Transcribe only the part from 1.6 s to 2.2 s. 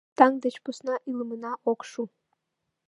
ок шу